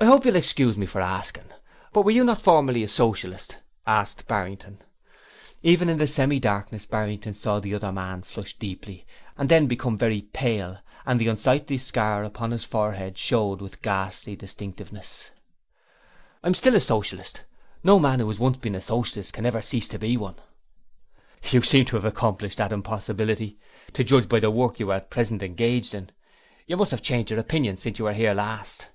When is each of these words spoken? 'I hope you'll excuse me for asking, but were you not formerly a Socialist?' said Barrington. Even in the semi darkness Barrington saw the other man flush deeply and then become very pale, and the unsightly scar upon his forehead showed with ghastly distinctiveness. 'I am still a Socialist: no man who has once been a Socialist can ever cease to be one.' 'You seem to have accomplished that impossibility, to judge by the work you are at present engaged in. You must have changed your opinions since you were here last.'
'I 0.00 0.04
hope 0.04 0.24
you'll 0.24 0.36
excuse 0.36 0.76
me 0.76 0.86
for 0.86 1.00
asking, 1.00 1.46
but 1.92 2.02
were 2.02 2.12
you 2.12 2.22
not 2.22 2.40
formerly 2.40 2.84
a 2.84 2.88
Socialist?' 2.88 3.56
said 3.84 4.24
Barrington. 4.28 4.78
Even 5.64 5.88
in 5.88 5.98
the 5.98 6.06
semi 6.06 6.38
darkness 6.38 6.86
Barrington 6.86 7.34
saw 7.34 7.58
the 7.58 7.74
other 7.74 7.90
man 7.90 8.22
flush 8.22 8.54
deeply 8.56 9.04
and 9.36 9.48
then 9.48 9.66
become 9.66 9.98
very 9.98 10.22
pale, 10.22 10.78
and 11.04 11.20
the 11.20 11.26
unsightly 11.26 11.78
scar 11.78 12.22
upon 12.22 12.52
his 12.52 12.64
forehead 12.64 13.18
showed 13.18 13.60
with 13.60 13.82
ghastly 13.82 14.36
distinctiveness. 14.36 15.32
'I 16.44 16.46
am 16.46 16.54
still 16.54 16.76
a 16.76 16.80
Socialist: 16.80 17.40
no 17.82 17.98
man 17.98 18.20
who 18.20 18.28
has 18.28 18.38
once 18.38 18.58
been 18.58 18.76
a 18.76 18.80
Socialist 18.80 19.32
can 19.32 19.46
ever 19.46 19.60
cease 19.60 19.88
to 19.88 19.98
be 19.98 20.16
one.' 20.16 20.36
'You 21.42 21.60
seem 21.62 21.86
to 21.86 21.96
have 21.96 22.04
accomplished 22.04 22.58
that 22.58 22.70
impossibility, 22.72 23.58
to 23.94 24.04
judge 24.04 24.28
by 24.28 24.38
the 24.38 24.48
work 24.52 24.78
you 24.78 24.92
are 24.92 24.98
at 24.98 25.10
present 25.10 25.42
engaged 25.42 25.92
in. 25.92 26.10
You 26.68 26.76
must 26.76 26.92
have 26.92 27.02
changed 27.02 27.32
your 27.32 27.40
opinions 27.40 27.82
since 27.82 27.98
you 27.98 28.04
were 28.04 28.12
here 28.12 28.32
last.' 28.32 28.90